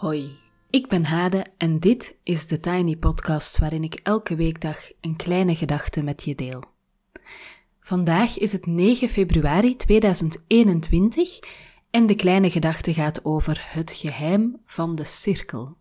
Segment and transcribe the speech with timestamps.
[0.00, 0.38] Hoi,
[0.70, 5.56] ik ben Hade en dit is de Tiny Podcast waarin ik elke weekdag een kleine
[5.56, 6.64] gedachte met je deel.
[7.80, 11.38] Vandaag is het 9 februari 2021
[11.90, 15.76] en de kleine gedachte gaat over het geheim van de cirkel.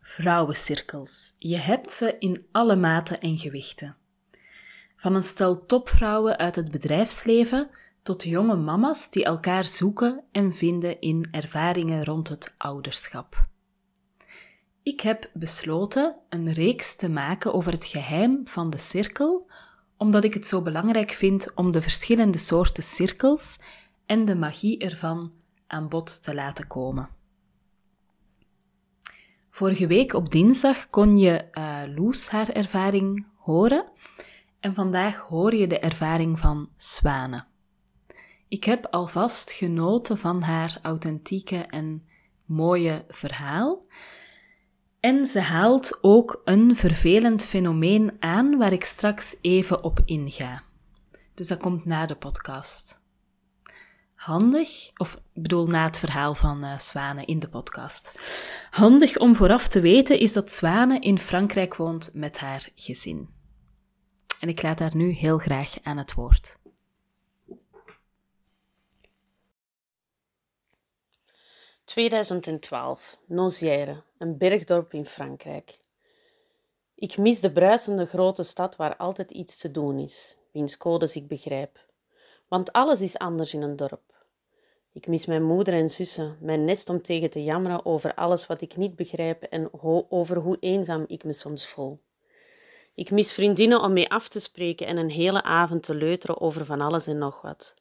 [0.00, 1.34] Vrouwencirkels.
[1.38, 3.96] Je hebt ze in alle maten en gewichten.
[4.96, 7.70] Van een stel topvrouwen uit het bedrijfsleven
[8.06, 13.46] tot jonge mama's die elkaar zoeken en vinden in ervaringen rond het ouderschap.
[14.82, 19.50] Ik heb besloten een reeks te maken over het geheim van de cirkel,
[19.96, 23.58] omdat ik het zo belangrijk vind om de verschillende soorten cirkels
[24.06, 25.32] en de magie ervan
[25.66, 27.08] aan bod te laten komen.
[29.50, 33.84] Vorige week op dinsdag kon je uh, Loes haar ervaring horen
[34.60, 37.54] en vandaag hoor je de ervaring van Zwanen.
[38.48, 42.06] Ik heb alvast genoten van haar authentieke en
[42.44, 43.86] mooie verhaal.
[45.00, 50.62] En ze haalt ook een vervelend fenomeen aan waar ik straks even op inga.
[51.34, 53.04] Dus dat komt na de podcast.
[54.14, 58.12] Handig, of ik bedoel na het verhaal van uh, Zwane in de podcast.
[58.70, 63.28] Handig om vooraf te weten is dat Zwane in Frankrijk woont met haar gezin.
[64.40, 66.58] En ik laat haar nu heel graag aan het woord.
[71.86, 75.78] 2012, Nozière, een bergdorp in Frankrijk.
[76.94, 81.28] Ik mis de bruisende grote stad waar altijd iets te doen is, wiens codes ik
[81.28, 81.84] begrijp.
[82.48, 84.24] Want alles is anders in een dorp.
[84.92, 88.60] Ik mis mijn moeder en zussen, mijn nest om tegen te jammeren over alles wat
[88.60, 89.70] ik niet begrijp en
[90.08, 92.00] over hoe eenzaam ik me soms voel.
[92.94, 96.64] Ik mis vriendinnen om mee af te spreken en een hele avond te leuteren over
[96.64, 97.74] van alles en nog wat.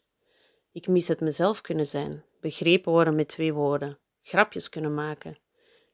[0.72, 5.38] Ik mis het mezelf kunnen zijn, begrepen worden met twee woorden, grapjes kunnen maken,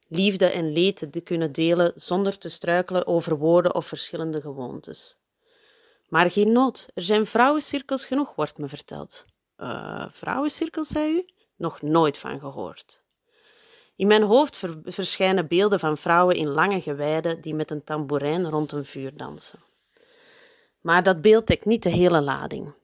[0.08, 5.18] liefde en leed te kunnen delen zonder te struikelen over woorden of verschillende gewoontes.
[6.08, 9.24] Maar geen nood, er zijn vrouwencirkels genoeg, wordt me verteld.
[9.56, 11.24] Uh, vrouwencirkels, zei u?
[11.56, 13.02] Nog nooit van gehoord.
[13.96, 18.72] In mijn hoofd verschijnen beelden van vrouwen in lange gewijden die met een tamboerijn rond
[18.72, 19.58] een vuur dansen.
[20.80, 22.74] Maar dat beeld dekt niet de hele lading.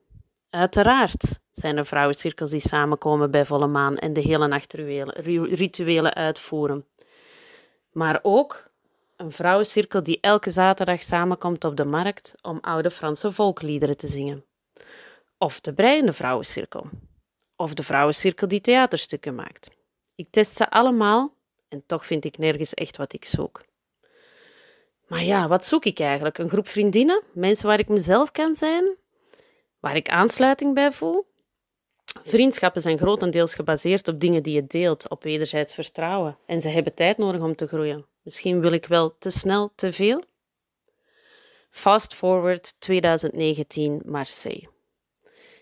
[0.50, 4.72] Uiteraard zijn er vrouwencirkels die samenkomen bij volle maan en de hele nacht
[5.53, 6.86] rituelen uitvoeren.
[7.92, 8.69] Maar ook
[9.16, 14.44] een vrouwencirkel die elke zaterdag samenkomt op de markt om oude Franse volkliederen te zingen.
[15.38, 16.87] Of de breiende vrouwencirkel.
[17.56, 19.70] Of de vrouwencirkel die theaterstukken maakt.
[20.14, 21.34] Ik test ze allemaal
[21.69, 23.60] en toch vind ik nergens echt wat ik zoek.
[25.06, 26.38] Maar ja, wat zoek ik eigenlijk?
[26.38, 27.22] Een groep vriendinnen?
[27.32, 28.97] Mensen waar ik mezelf kan zijn?
[29.81, 31.27] Waar ik aansluiting bij voel?
[32.25, 36.39] Vriendschappen zijn grotendeels gebaseerd op dingen die je deelt, op wederzijds vertrouwen.
[36.47, 38.06] En ze hebben tijd nodig om te groeien.
[38.22, 40.25] Misschien wil ik wel te snel te veel?
[41.71, 44.69] Fast forward 2019 Marseille.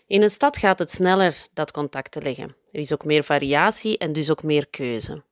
[0.07, 2.55] In een stad gaat het sneller dat contact te leggen.
[2.71, 5.23] Er is ook meer variatie en dus ook meer keuze.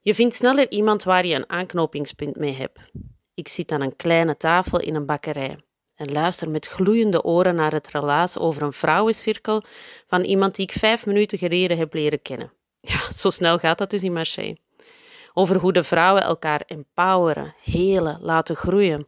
[0.00, 2.78] Je vindt sneller iemand waar je een aanknopingspunt mee hebt.
[3.34, 5.56] Ik zit aan een kleine tafel in een bakkerij
[6.02, 9.62] en luister met gloeiende oren naar het relaas over een vrouwencirkel
[10.06, 12.52] van iemand die ik vijf minuten geleden heb leren kennen.
[12.80, 14.56] Ja, zo snel gaat dat dus in Marseille.
[15.34, 19.06] Over hoe de vrouwen elkaar empoweren, helen, laten groeien.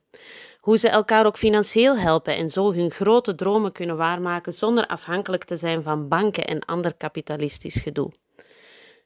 [0.61, 5.45] Hoe ze elkaar ook financieel helpen en zo hun grote dromen kunnen waarmaken zonder afhankelijk
[5.45, 8.13] te zijn van banken en ander kapitalistisch gedoe.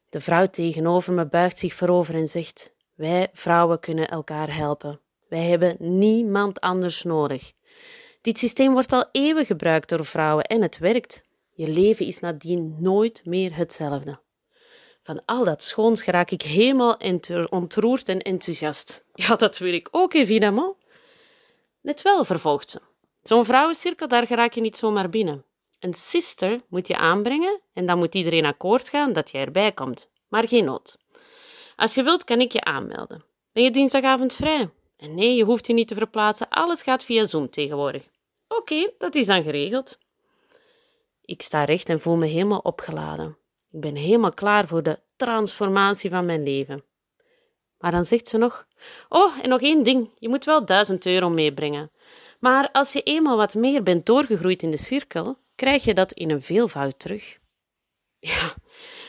[0.08, 5.00] De vrouw tegenover me buigt zich voorover en zegt: Wij vrouwen kunnen elkaar helpen.
[5.28, 7.52] Wij hebben niemand anders nodig.
[8.28, 11.22] Dit systeem wordt al eeuwen gebruikt door vrouwen en het werkt.
[11.54, 14.18] Je leven is nadien nooit meer hetzelfde.
[15.02, 16.96] Van al dat schoons geraak ik helemaal
[17.50, 19.04] ontroerd en enthousiast.
[19.14, 20.76] Ja, dat wil ik ook, évidemment.
[21.80, 22.80] Net wel, vervolgt ze.
[23.22, 25.44] Zo'n vrouwencirkel, daar geraak je niet zomaar binnen.
[25.80, 30.10] Een sister moet je aanbrengen en dan moet iedereen akkoord gaan dat je erbij komt.
[30.28, 30.98] Maar geen nood.
[31.76, 33.24] Als je wilt, kan ik je aanmelden.
[33.52, 34.70] Ben je dinsdagavond vrij?
[34.96, 36.48] En nee, je hoeft je niet te verplaatsen.
[36.48, 38.08] Alles gaat via Zoom tegenwoordig.
[38.48, 39.98] Oké, dat is dan geregeld.
[41.24, 43.36] Ik sta recht en voel me helemaal opgeladen.
[43.70, 46.82] Ik ben helemaal klaar voor de transformatie van mijn leven.
[47.78, 48.66] Maar dan zegt ze nog:
[49.08, 51.90] Oh, en nog één ding: je moet wel duizend euro meebrengen.
[52.40, 56.30] Maar als je eenmaal wat meer bent doorgegroeid in de cirkel, krijg je dat in
[56.30, 57.36] een veelvoud terug.
[58.20, 58.54] Ja,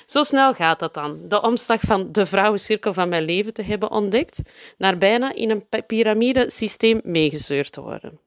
[0.06, 1.27] zo snel gaat dat dan.
[1.27, 4.41] De omslag van de vrouwencirkel van mijn leven te hebben ontdekt,
[4.77, 8.19] naar bijna in een piramidesysteem meegezeurd te worden.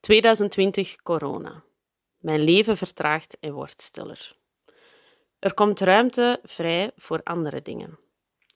[0.00, 1.62] 2020 corona.
[2.18, 4.32] Mijn leven vertraagt en wordt stiller.
[5.38, 7.98] Er komt ruimte vrij voor andere dingen.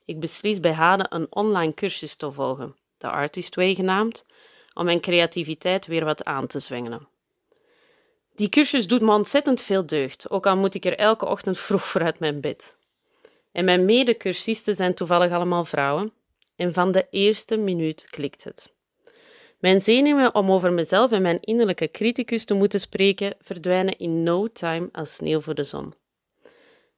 [0.05, 4.25] Ik beslis bij Hade een online cursus te volgen, de Artist Way genaamd,
[4.73, 7.07] om mijn creativiteit weer wat aan te zwengelen.
[8.35, 11.87] Die cursus doet me ontzettend veel deugd, ook al moet ik er elke ochtend vroeg
[11.87, 12.77] voor uit mijn bed.
[13.51, 16.13] En mijn medecursisten zijn toevallig allemaal vrouwen,
[16.55, 18.73] en van de eerste minuut klikt het.
[19.65, 24.47] Mijn zenuwen om over mezelf en mijn innerlijke criticus te moeten spreken verdwijnen in no
[24.47, 25.93] time als sneeuw voor de zon.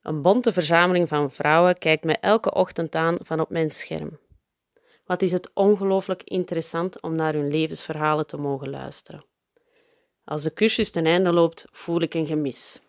[0.01, 4.19] Een bonte verzameling van vrouwen kijkt mij elke ochtend aan van op mijn scherm.
[5.05, 9.23] Wat is het ongelooflijk interessant om naar hun levensverhalen te mogen luisteren.
[10.25, 12.81] Als de cursus ten einde loopt, voel ik een gemis.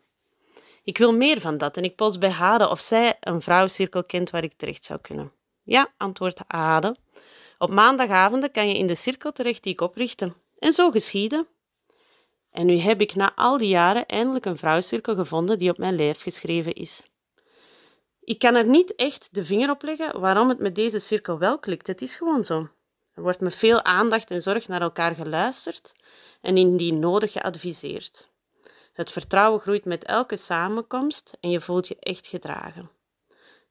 [0.85, 4.31] Ik wil meer van dat en ik post bij Hade of zij een vrouwencirkel kent
[4.31, 5.33] waar ik terecht zou kunnen.
[5.63, 6.97] Ja, antwoordt Hade.
[7.59, 10.33] Op maandagavonden kan je in de cirkel terecht die ik oprichtte.
[10.59, 11.47] En zo geschiedde.
[12.51, 15.97] En nu heb ik na al die jaren eindelijk een vrouwencirkel gevonden die op mijn
[15.97, 17.03] lijf geschreven is.
[18.21, 21.59] Ik kan er niet echt de vinger op leggen waarom het met deze cirkel wel
[21.59, 21.87] klikt.
[21.87, 22.69] Het is gewoon zo.
[23.15, 25.93] Er wordt met veel aandacht en zorg naar elkaar geluisterd
[26.41, 28.29] en indien nodig geadviseerd.
[28.93, 32.91] Het vertrouwen groeit met elke samenkomst en je voelt je echt gedragen.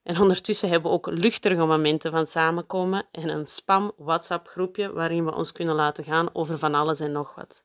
[0.08, 5.34] En ondertussen hebben we ook luchtige momenten van samenkomen en een spam WhatsApp-groepje waarin we
[5.34, 7.60] ons kunnen laten gaan over van alles en nog wat.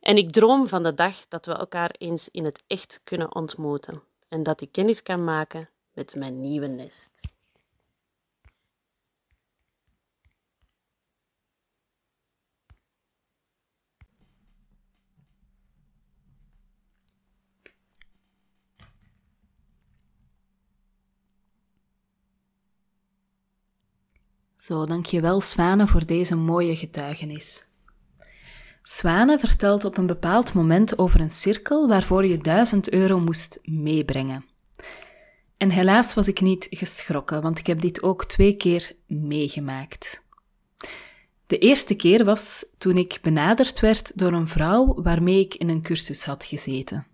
[0.00, 4.02] En ik droom van de dag dat we elkaar eens in het echt kunnen ontmoeten
[4.28, 7.20] en dat ik kennis kan maken met mijn nieuwe nest.
[24.68, 27.66] Zo, dankjewel Swane voor deze mooie getuigenis.
[28.82, 34.44] Swane vertelt op een bepaald moment over een cirkel waarvoor je 1000 euro moest meebrengen.
[35.56, 40.22] En helaas was ik niet geschrokken, want ik heb dit ook twee keer meegemaakt.
[41.46, 45.82] De eerste keer was toen ik benaderd werd door een vrouw waarmee ik in een
[45.82, 47.06] cursus had gezeten.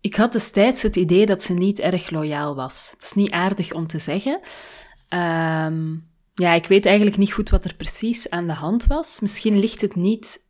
[0.00, 2.90] Ik had destijds het idee dat ze niet erg loyaal was.
[2.94, 4.40] Het is niet aardig om te zeggen.
[5.08, 9.20] Um, ja, ik weet eigenlijk niet goed wat er precies aan de hand was.
[9.20, 10.44] Misschien ligt het niet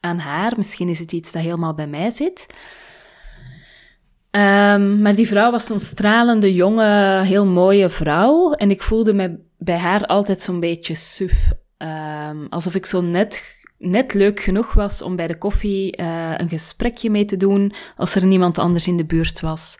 [0.00, 2.46] aan haar, misschien is het iets dat helemaal bij mij zit.
[4.30, 8.52] Um, maar die vrouw was zo'n stralende, jonge, heel mooie vrouw.
[8.52, 11.52] En ik voelde me bij haar altijd zo'n beetje suf.
[11.78, 16.48] Um, alsof ik zo net, net leuk genoeg was om bij de koffie uh, een
[16.48, 19.78] gesprekje mee te doen als er niemand anders in de buurt was.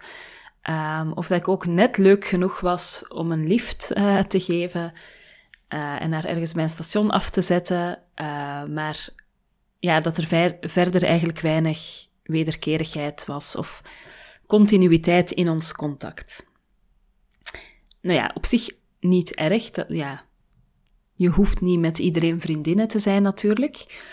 [0.71, 4.93] Um, of dat ik ook net leuk genoeg was om een lift uh, te geven
[5.69, 7.99] uh, en haar ergens bij station af te zetten.
[8.17, 9.09] Uh, maar
[9.79, 13.83] ja, dat er ver verder eigenlijk weinig wederkerigheid was of
[14.47, 16.47] continuïteit in ons contact.
[18.01, 18.69] Nou ja, op zich
[19.01, 19.71] niet erg.
[19.89, 20.25] Ja,
[21.13, 24.05] je hoeft niet met iedereen vriendinnen te zijn natuurlijk.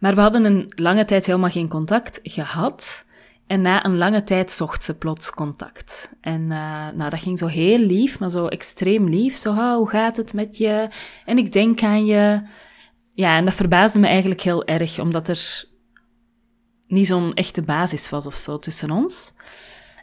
[0.00, 3.04] Maar we hadden een lange tijd helemaal geen contact gehad.
[3.46, 6.10] En na een lange tijd zocht ze plots contact.
[6.20, 6.48] En uh,
[6.88, 9.36] nou, dat ging zo heel lief, maar zo extreem lief.
[9.36, 10.88] Zo, ah, hoe gaat het met je?
[11.24, 12.42] En ik denk aan je.
[13.14, 15.64] Ja, en dat verbaasde me eigenlijk heel erg, omdat er
[16.86, 19.32] niet zo'n echte basis was of zo tussen ons.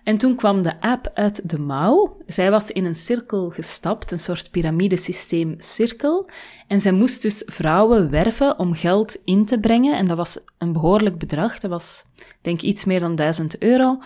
[0.03, 2.17] En toen kwam de aap uit de mouw.
[2.25, 6.29] Zij was in een cirkel gestapt, een soort piramidesysteem cirkel.
[6.67, 9.97] En zij moest dus vrouwen werven om geld in te brengen.
[9.97, 11.59] En dat was een behoorlijk bedrag.
[11.59, 12.05] Dat was,
[12.41, 13.99] denk ik, iets meer dan 1000 euro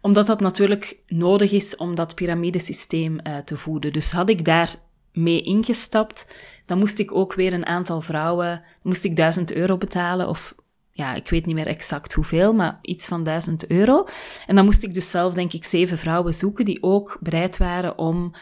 [0.00, 3.92] omdat dat natuurlijk nodig is om dat piramidesysteem uh, te voeden.
[3.92, 4.74] Dus had ik daar
[5.12, 6.26] mee ingestapt,
[6.66, 10.54] dan moest ik ook weer een aantal vrouwen, moest ik 1000 euro betalen of
[10.98, 14.06] ja, ik weet niet meer exact hoeveel, maar iets van 1000 euro.
[14.46, 17.98] En dan moest ik dus zelf, denk ik, zeven vrouwen zoeken die ook bereid waren
[17.98, 18.32] om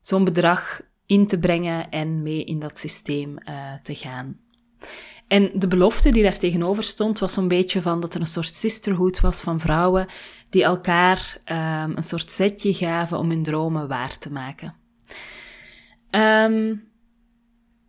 [0.00, 4.38] zo'n bedrag in te brengen en mee in dat systeem uh, te gaan.
[5.28, 8.54] En de belofte die daar tegenover stond, was zo'n beetje van dat er een soort
[8.54, 10.06] sisterhood was van vrouwen
[10.50, 14.74] die elkaar um, een soort setje gaven om hun dromen waar te maken.
[16.10, 16.88] Um,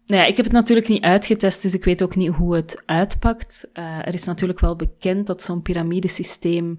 [0.08, 2.84] nou ja, ik heb het natuurlijk niet uitgetest, dus ik weet ook niet hoe het
[2.86, 3.68] uitpakt.
[3.74, 6.78] Uh, er is natuurlijk wel bekend dat zo'n piramidesysteem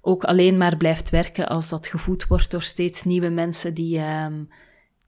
[0.00, 4.48] ook alleen maar blijft werken als dat gevoed wordt door steeds nieuwe mensen die, um,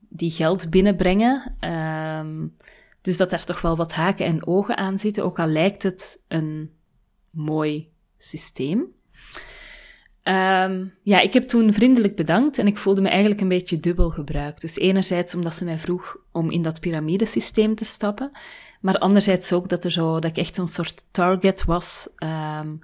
[0.09, 1.57] die geld binnenbrengen.
[1.61, 2.57] Um,
[3.01, 6.23] dus dat daar toch wel wat haken en ogen aan zitten, ook al lijkt het
[6.29, 6.71] een
[7.31, 8.87] mooi systeem.
[10.25, 14.11] Um, ja, ik heb toen vriendelijk bedankt en ik voelde me eigenlijk een beetje dubbel
[14.11, 14.61] gebruikt.
[14.61, 18.31] Dus enerzijds omdat ze mij vroeg om in dat piramidesysteem te stappen,
[18.81, 22.81] maar anderzijds ook dat, er zo, dat ik echt zo'n soort target was um,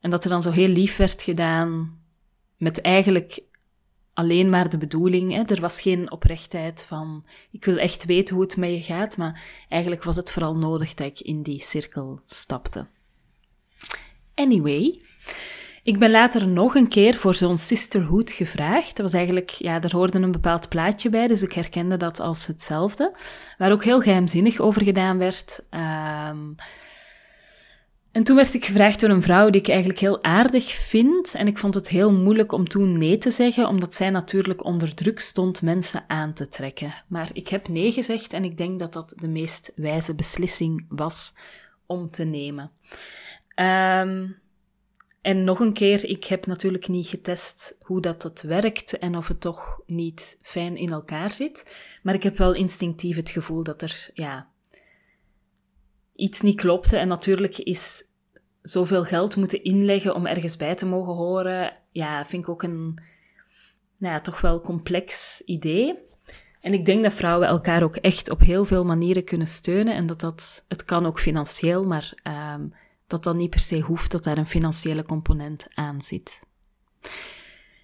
[0.00, 1.98] en dat er dan zo heel lief werd gedaan.
[2.56, 3.42] met eigenlijk
[4.14, 5.32] alleen maar de bedoeling.
[5.32, 5.42] Hè?
[5.42, 9.42] Er was geen oprechtheid van, ik wil echt weten hoe het met je gaat, maar
[9.68, 12.86] eigenlijk was het vooral nodig dat ik in die cirkel stapte.
[14.34, 15.00] Anyway,
[15.82, 18.96] ik ben later nog een keer voor zo'n sisterhood gevraagd.
[18.96, 22.46] Dat was eigenlijk, ja, daar hoorde een bepaald plaatje bij, dus ik herkende dat als
[22.46, 23.16] hetzelfde.
[23.58, 25.62] Waar ook heel geheimzinnig over gedaan werd.
[25.70, 26.54] Um,
[28.12, 31.34] en toen werd ik gevraagd door een vrouw die ik eigenlijk heel aardig vind.
[31.34, 34.94] En ik vond het heel moeilijk om toen nee te zeggen, omdat zij natuurlijk onder
[34.94, 36.94] druk stond mensen aan te trekken.
[37.06, 41.34] Maar ik heb nee gezegd en ik denk dat dat de meest wijze beslissing was
[41.86, 42.70] om te nemen.
[43.54, 44.39] Um,
[45.22, 49.28] en nog een keer, ik heb natuurlijk niet getest hoe dat het werkt en of
[49.28, 51.86] het toch niet fijn in elkaar zit.
[52.02, 54.48] Maar ik heb wel instinctief het gevoel dat er, ja,
[56.14, 56.96] iets niet klopte.
[56.96, 58.04] En natuurlijk is
[58.62, 63.02] zoveel geld moeten inleggen om ergens bij te mogen horen, ja, vind ik ook een,
[63.96, 65.98] nou ja, toch wel complex idee.
[66.60, 70.06] En ik denk dat vrouwen elkaar ook echt op heel veel manieren kunnen steunen en
[70.06, 72.14] dat dat, het kan ook financieel, maar
[72.54, 72.72] um,
[73.10, 76.40] dat dat niet per se hoeft dat daar een financiële component aan zit.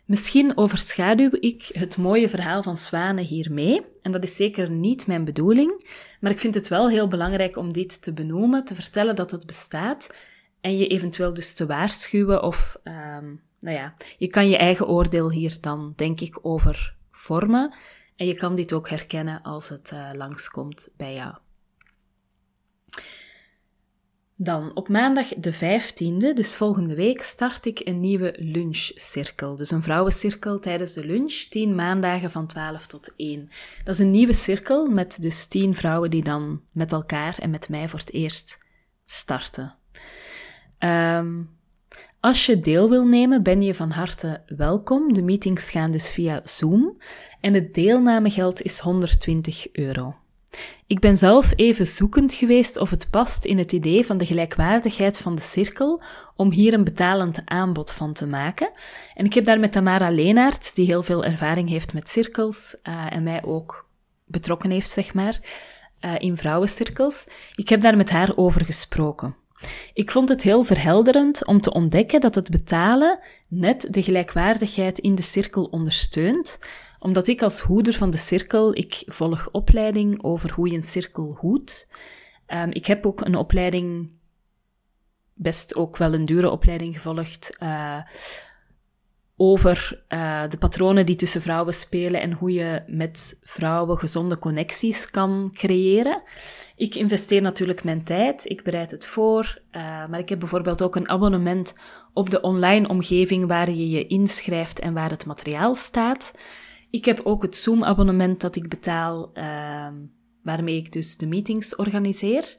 [0.04, 5.25] Misschien overschaduw ik het mooie verhaal van zwanen hiermee, en dat is zeker niet mijn
[5.25, 5.87] bedoeling,
[6.21, 9.47] maar ik vind het wel heel belangrijk om dit te benoemen, te vertellen dat het
[9.47, 10.14] bestaat
[10.61, 15.30] en je eventueel dus te waarschuwen of, um, nou ja, je kan je eigen oordeel
[15.30, 17.75] hier dan, denk ik, over vormen
[18.16, 21.35] en je kan dit ook herkennen als het uh, langskomt bij jou.
[24.38, 29.56] Dan op maandag de 15e, dus volgende week, start ik een nieuwe lunchcirkel.
[29.56, 33.48] Dus een vrouwencirkel tijdens de lunch, 10 maandagen van 12 tot 1.
[33.84, 37.68] Dat is een nieuwe cirkel met dus 10 vrouwen die dan met elkaar en met
[37.68, 38.58] mij voor het eerst
[39.04, 39.74] starten.
[40.78, 41.56] Um,
[42.20, 45.12] als je deel wil nemen, ben je van harte welkom.
[45.12, 46.96] De meetings gaan dus via Zoom
[47.40, 50.14] en het deelnamegeld is 120 euro.
[50.86, 55.18] Ik ben zelf even zoekend geweest of het past in het idee van de gelijkwaardigheid
[55.18, 56.02] van de cirkel
[56.36, 58.70] om hier een betalend aanbod van te maken.
[59.14, 63.12] En ik heb daar met Tamara Leenaerts, die heel veel ervaring heeft met cirkels uh,
[63.12, 63.88] en mij ook
[64.25, 65.40] betrokken heeft, zeg maar,
[66.00, 67.26] uh, in vrouwencirkels.
[67.54, 69.36] Ik heb daar met haar over gesproken.
[69.94, 75.14] Ik vond het heel verhelderend om te ontdekken dat het betalen net de gelijkwaardigheid in
[75.14, 76.58] de cirkel ondersteunt,
[77.06, 81.36] omdat ik als hoeder van de cirkel, ik volg opleiding over hoe je een cirkel
[81.40, 81.88] hoedt.
[82.46, 84.10] Um, ik heb ook een opleiding,
[85.34, 87.98] best ook wel een dure opleiding gevolgd, uh,
[89.36, 95.10] over uh, de patronen die tussen vrouwen spelen en hoe je met vrouwen gezonde connecties
[95.10, 96.22] kan creëren.
[96.76, 100.96] Ik investeer natuurlijk mijn tijd, ik bereid het voor, uh, maar ik heb bijvoorbeeld ook
[100.96, 101.75] een abonnement
[102.12, 106.32] op de online omgeving waar je je inschrijft en waar het materiaal staat.
[106.90, 109.88] Ik heb ook het Zoom-abonnement dat ik betaal, uh,
[110.42, 112.56] waarmee ik dus de meetings organiseer.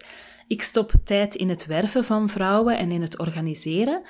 [0.47, 4.01] Ik stop tijd in het werven van vrouwen en in het organiseren.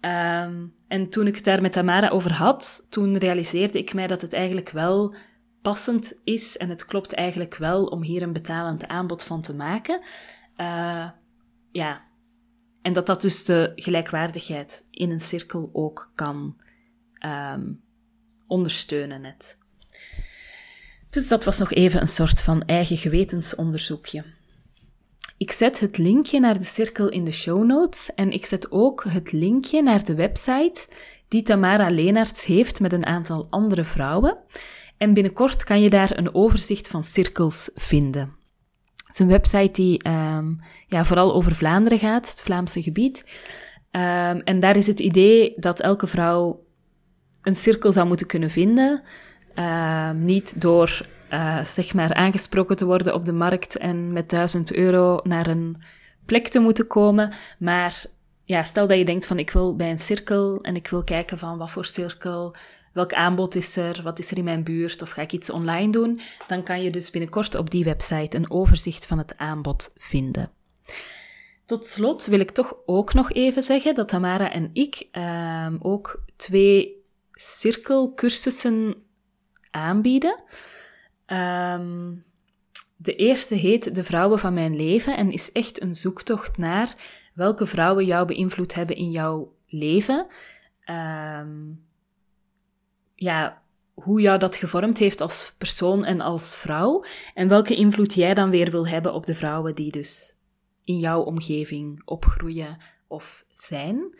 [0.00, 4.20] Um, en toen ik het daar met Tamara over had, toen realiseerde ik mij dat
[4.20, 5.14] het eigenlijk wel
[5.62, 10.00] passend is en het klopt eigenlijk wel om hier een betalend aanbod van te maken.
[10.56, 11.10] Uh,
[11.70, 12.00] ja,
[12.82, 16.56] en dat dat dus de gelijkwaardigheid in een cirkel ook kan
[17.26, 17.82] um,
[18.46, 19.58] ondersteunen net.
[21.14, 24.24] Dus dat was nog even een soort van eigen gewetensonderzoekje.
[25.36, 29.04] Ik zet het linkje naar de cirkel in de show notes en ik zet ook
[29.08, 30.88] het linkje naar de website
[31.28, 34.36] die Tamara Leenaerts heeft met een aantal andere vrouwen.
[34.98, 38.36] En binnenkort kan je daar een overzicht van cirkels vinden.
[38.96, 43.24] Het is een website die um, ja, vooral over Vlaanderen gaat, het Vlaamse gebied.
[43.90, 46.64] Um, en daar is het idee dat elke vrouw
[47.42, 49.02] een cirkel zou moeten kunnen vinden.
[49.54, 54.74] Uh, niet door uh, zeg maar aangesproken te worden op de markt en met 1000
[54.74, 55.82] euro naar een
[56.26, 57.32] plek te moeten komen.
[57.58, 58.04] Maar
[58.44, 61.38] ja, stel dat je denkt van ik wil bij een cirkel en ik wil kijken
[61.38, 62.54] van wat voor cirkel,
[62.92, 65.92] welk aanbod is er, wat is er in mijn buurt of ga ik iets online
[65.92, 70.50] doen, dan kan je dus binnenkort op die website een overzicht van het aanbod vinden.
[71.64, 76.22] Tot slot wil ik toch ook nog even zeggen dat Tamara en ik uh, ook
[76.36, 78.94] twee cirkelcursussen
[79.74, 80.42] aanbieden.
[81.26, 82.24] Um,
[82.96, 86.94] de eerste heet De Vrouwen van Mijn Leven en is echt een zoektocht naar
[87.34, 90.26] welke vrouwen jou beïnvloed hebben in jouw leven.
[90.90, 91.84] Um,
[93.14, 93.62] ja,
[93.94, 97.04] hoe jou dat gevormd heeft als persoon en als vrouw.
[97.34, 100.36] En welke invloed jij dan weer wil hebben op de vrouwen die dus
[100.84, 104.18] in jouw omgeving opgroeien of zijn.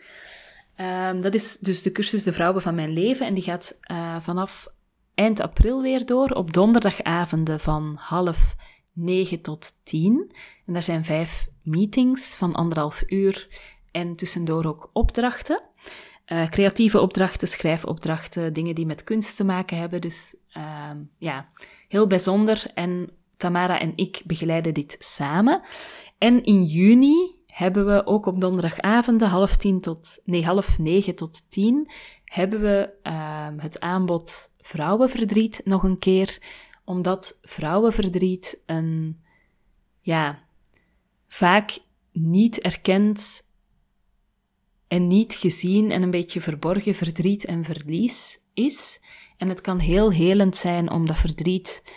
[0.75, 4.19] Ehm, dat is dus de cursus De Vrouwen van Mijn Leven en die gaat uh,
[4.19, 4.67] vanaf
[5.15, 8.55] eind april weer door op donderdagavonden van half
[8.93, 10.31] negen tot tien.
[10.65, 13.47] En daar zijn vijf meetings van anderhalf uur
[13.91, 15.61] en tussendoor ook opdrachten.
[16.27, 20.01] Uh, creatieve opdrachten, schrijfopdrachten, dingen die met kunst te maken hebben.
[20.01, 21.49] Dus uh, ja,
[21.87, 22.71] heel bijzonder.
[22.73, 25.61] En Tamara en ik begeleiden dit samen.
[26.17, 31.51] En in juni hebben we ook op donderdagavonden, half tien tot, nee, half negen tot
[31.51, 31.91] tien,
[32.35, 36.37] hebben we uh, het aanbod vrouwenverdriet nog een keer.
[36.85, 39.21] Omdat vrouwenverdriet een,
[39.99, 40.39] ja,
[41.27, 41.77] vaak
[42.11, 43.47] niet erkend
[44.87, 49.01] en niet gezien en een beetje verborgen verdriet en verlies is.
[49.37, 51.93] En het kan heel helend zijn om dat verdriet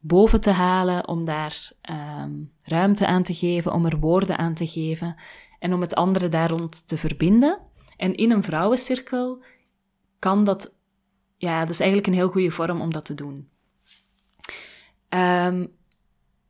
[0.00, 4.66] boven te halen, om daar um, ruimte aan te geven, om er woorden aan te
[4.66, 5.16] geven
[5.58, 7.58] en om het andere daar rond te verbinden.
[7.96, 9.42] En in een vrouwencirkel
[10.22, 10.74] kan dat,
[11.36, 13.48] ja, dat is eigenlijk een heel goede vorm om dat te doen.
[15.08, 15.72] Um,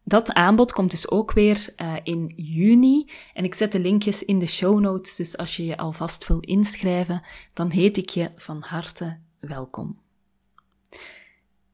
[0.05, 3.11] dat aanbod komt dus ook weer uh, in juni.
[3.35, 5.17] En ik zet de linkjes in de show notes.
[5.17, 10.00] Dus als je je alvast wil inschrijven, dan heet ik je van harte welkom.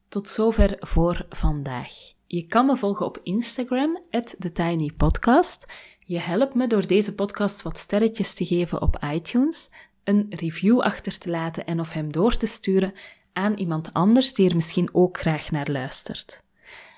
[0.07, 1.91] Tot zover voor vandaag.
[2.25, 4.01] Je kan me volgen op Instagram,
[4.39, 5.73] TheTinyPodcast.
[5.99, 9.69] Je helpt me door deze podcast wat sterretjes te geven op iTunes,
[10.09, 12.93] een review achter te laten en of hem door te sturen
[13.33, 16.43] aan iemand anders die er misschien ook graag naar luistert.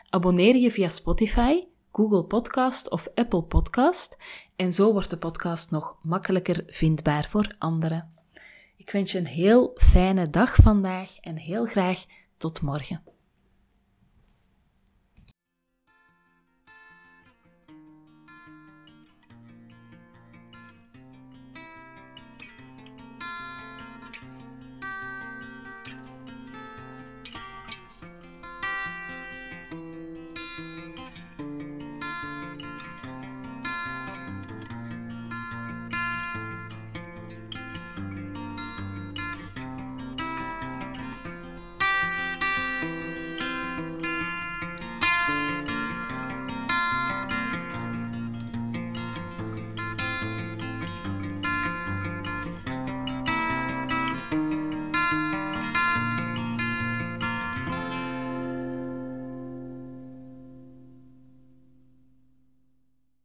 [0.10, 4.18] Abonneer je via Spotify, Google Podcast of Apple Podcast
[4.56, 8.13] en zo wordt de podcast nog makkelijker vindbaar voor anderen.
[8.75, 12.06] Ik wens je een heel fijne dag vandaag en heel graag
[12.38, 13.11] tot morgen.